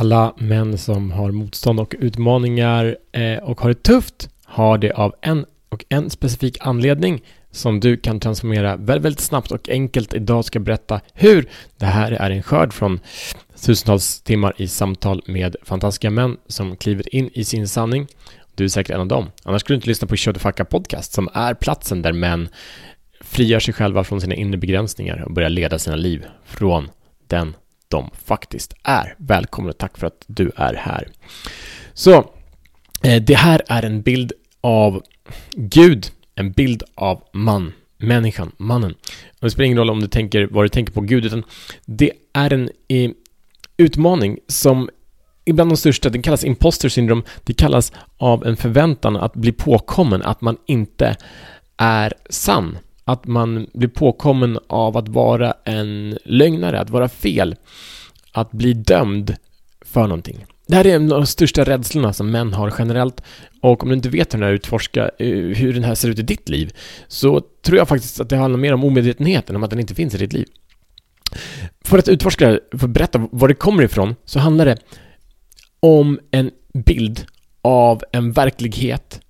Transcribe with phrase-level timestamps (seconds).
[0.00, 5.14] Alla män som har motstånd och utmaningar eh, och har det tufft har det av
[5.20, 10.14] en och en specifik anledning som du kan transformera väldigt, väldigt snabbt och enkelt.
[10.14, 11.48] Idag ska jag berätta hur.
[11.76, 13.00] Det här är en skörd från
[13.66, 18.06] tusentals timmar i samtal med fantastiska män som kliver in i sin sanning.
[18.54, 19.30] Du är säkert en av dem.
[19.42, 22.12] Annars skulle du inte lyssna på Show the Fuck Up Podcast som är platsen där
[22.12, 22.48] män
[23.20, 26.90] frigör sig själva från sina inre begränsningar och börjar leda sina liv från
[27.26, 27.54] den
[27.88, 29.14] de faktiskt är.
[29.18, 31.08] Välkommen och tack för att du är här.
[31.94, 32.30] Så,
[33.02, 35.02] eh, det här är en bild av
[35.52, 38.94] Gud, en bild av man, människan, mannen.
[39.40, 41.44] Och det spelar ingen roll om du tänker vad du tänker på Gud, utan
[41.84, 43.10] det är en eh,
[43.76, 44.90] utmaning som
[45.44, 50.22] ibland de största, den kallas imposter syndrom, det kallas av en förväntan att bli påkommen
[50.22, 51.16] att man inte
[51.76, 57.56] är sann att man blir påkommen av att vara en lögnare, att vara fel,
[58.32, 59.36] att bli dömd
[59.80, 60.44] för någonting.
[60.66, 63.22] Det här är en av de största rädslorna som män har generellt
[63.62, 66.18] och om du inte vet hur den här utforska, eh, hur den här ser ut
[66.18, 66.72] i ditt liv
[67.08, 70.14] så tror jag faktiskt att det handlar mer om omedvetenheten, om att den inte finns
[70.14, 70.46] i ditt liv.
[71.84, 74.76] För att utforska, för att berätta var det kommer ifrån, så handlar det
[75.80, 77.26] om en bild
[77.62, 79.20] av en verklighet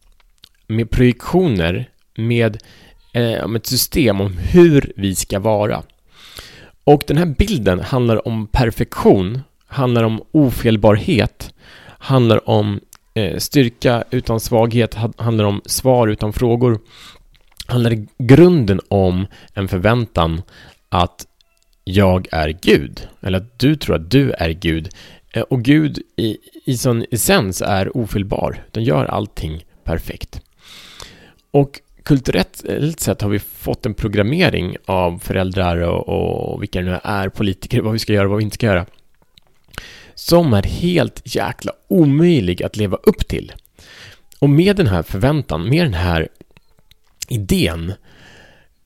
[0.67, 2.59] med projektioner, med
[3.13, 5.83] eh, om ett system om hur vi ska vara.
[6.85, 11.55] Och den här bilden handlar om perfektion, handlar om ofelbarhet,
[11.99, 12.81] handlar om
[13.15, 16.81] eh, styrka utan svaghet, handlar om svar utan frågor,
[17.67, 20.43] handlar i grunden om en förväntan
[20.89, 21.27] att
[21.85, 24.89] jag är Gud, eller att du tror att du är Gud.
[25.33, 30.41] Eh, och Gud i, i sån essens är ofelbar, den gör allting perfekt.
[31.51, 36.85] Och kulturellt eh, sett har vi fått en programmering av föräldrar och, och vilka det
[36.85, 38.87] nu är, politiker, vad vi ska göra och vad vi inte ska göra.
[40.15, 43.53] Som är helt jäkla omöjlig att leva upp till.
[44.39, 46.29] Och med den här förväntan, med den här
[47.29, 47.93] idén,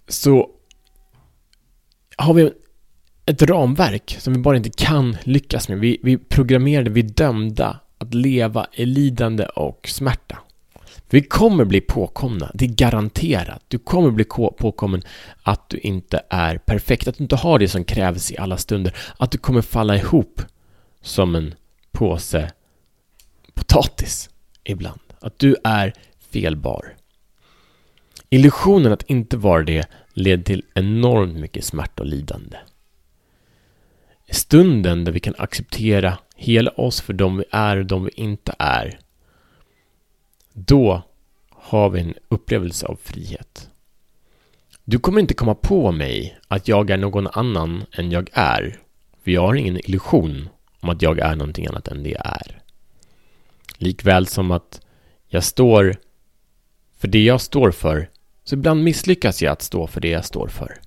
[0.08, 0.50] så
[2.16, 2.52] har vi
[3.26, 5.78] ett ramverk som vi bara inte kan lyckas med.
[5.78, 10.38] Vi, vi programmerade, vi är dömda att leva i lidande och smärta.
[11.12, 13.62] Vi kommer bli påkomna, det är garanterat.
[13.68, 15.02] Du kommer bli påkommen
[15.42, 18.96] att du inte är perfekt, att du inte har det som krävs i alla stunder,
[19.16, 20.42] att du kommer falla ihop
[21.02, 21.54] som en
[21.90, 22.52] påse
[23.54, 24.30] potatis
[24.64, 25.00] ibland.
[25.20, 25.92] Att du är
[26.30, 26.96] felbar.
[28.30, 32.56] Illusionen att inte vara det leder till enormt mycket smärta och lidande.
[34.30, 38.54] Stunden där vi kan acceptera hela oss för de vi är och de vi inte
[38.58, 38.98] är
[40.66, 41.02] då
[41.50, 43.70] har vi en upplevelse av frihet.
[44.84, 48.78] Du kommer inte komma på mig att jag är någon annan än jag är.
[49.24, 50.48] För jag har ingen illusion
[50.80, 52.62] om att jag är någonting annat än det jag är.
[53.76, 54.80] Likväl som att
[55.28, 55.96] jag står
[56.98, 58.10] för det jag står för,
[58.44, 60.80] så ibland misslyckas jag att stå för det jag står för.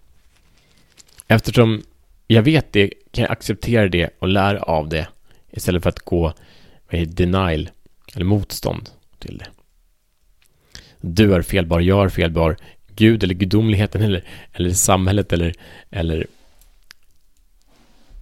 [1.27, 1.83] Eftersom
[2.27, 5.07] jag vet det kan jag acceptera det och lära av det
[5.51, 6.33] istället för att gå
[6.89, 7.69] med denial
[8.15, 9.54] eller motstånd till det.
[11.13, 12.57] Du är felbar, jag är felbar.
[12.95, 14.23] Gud eller gudomligheten eller,
[14.53, 15.53] eller samhället eller,
[15.89, 16.27] eller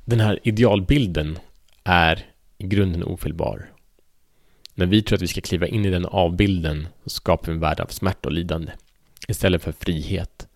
[0.05, 1.39] den här idealbilden
[1.83, 2.25] är
[2.57, 3.69] i grunden ofelbar.
[4.75, 7.59] När vi tror att vi ska kliva in i den avbilden så skapar vi en
[7.59, 8.71] värld av smärta och lidande
[9.27, 10.47] istället för frihet,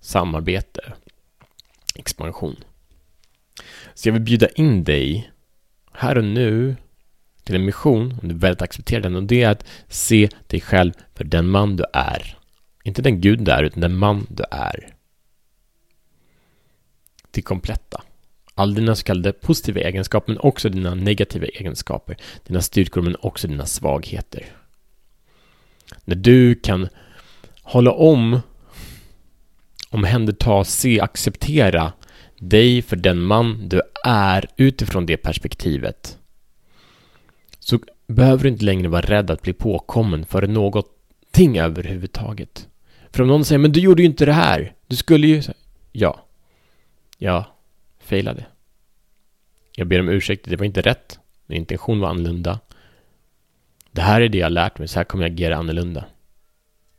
[0.00, 0.92] samarbete,
[1.94, 2.56] expansion.
[3.94, 5.30] Så jag vill bjuda in dig
[5.92, 6.76] här och nu
[7.50, 10.92] till en mission, om du väldigt accepterar den, och det är att se dig själv
[11.14, 12.38] för den man du är.
[12.84, 14.94] Inte den gud du är, utan den man du är.
[17.30, 18.02] Det kompletta.
[18.54, 22.16] All dina så kallade positiva egenskaper, men också dina negativa egenskaper.
[22.46, 24.44] Dina styrkor, men också dina svagheter.
[26.04, 26.88] När du kan
[27.62, 28.40] hålla om,
[29.90, 31.92] omhänderta, se, acceptera
[32.38, 36.19] dig för den man du är utifrån det perspektivet
[38.10, 42.68] behöver du inte längre vara rädd att bli påkommen för någonting överhuvudtaget.
[43.10, 45.42] För om någon säger men du gjorde ju inte det här, du skulle ju...
[45.92, 46.26] Ja.
[47.18, 47.44] Ja,
[47.98, 48.46] failade.
[49.76, 51.18] Jag ber om ursäkt, det var inte rätt.
[51.46, 52.60] Min intention var annorlunda.
[53.92, 56.04] Det här är det jag har lärt mig, så här kommer jag agera annorlunda.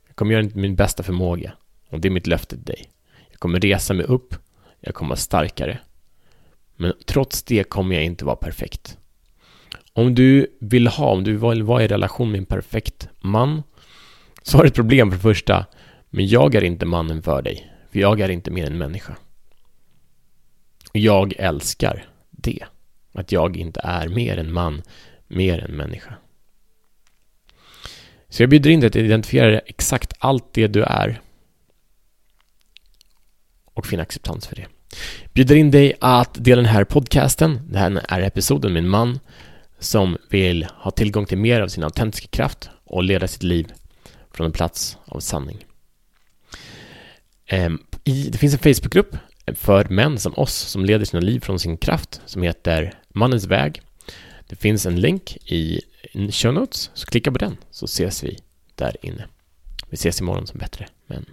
[0.06, 1.52] Jag kommer göra min bästa förmåga.
[1.88, 2.88] Och det är mitt löfte till dig.
[3.30, 4.34] Jag kommer resa mig upp.
[4.80, 5.78] Jag kommer vara starkare.
[6.76, 8.98] Men trots det kommer jag inte vara perfekt.
[9.92, 13.62] Om du vill ha, om du vill vara i relation med en perfekt man
[14.42, 15.66] så har du ett problem för det första.
[16.10, 17.72] Men jag är inte mannen för dig.
[17.90, 19.16] För jag är inte mer än människa.
[20.92, 22.64] Jag älskar det.
[23.12, 24.82] Att jag inte är mer än man,
[25.28, 26.14] mer än människa.
[28.28, 31.20] Så jag bjuder in dig att identifiera exakt allt det du är
[33.64, 34.66] och finna acceptans för det.
[35.32, 37.60] Bjuder in dig att dela den här podcasten.
[37.70, 39.18] Det här är episoden med en man
[39.82, 43.72] som vill ha tillgång till mer av sin autentiska kraft och leda sitt liv
[44.32, 45.64] från en plats av sanning.
[47.46, 49.16] Ehm, det finns en Facebookgrupp
[49.54, 53.82] för män som oss som leder sina liv från sin kraft som heter Mannens väg.
[54.48, 55.80] Det finns en länk i
[56.30, 58.38] show notes, så klicka på den så ses vi
[58.74, 59.26] där inne.
[59.88, 61.26] Vi ses imorgon som bättre män.